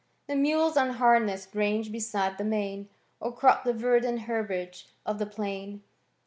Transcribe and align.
The 0.25 0.35
mules 0.35 0.77
nnhamess'd 0.77 1.55
range 1.55 1.91
beside 1.91 2.39
the 2.39 2.43
main. 2.43 2.89
Or 3.19 3.31
crop 3.31 3.63
the 3.65 3.71
verdant 3.71 4.21
herbage 4.21 4.89
of 5.05 5.19
the 5.19 5.27
plain. 5.27 5.83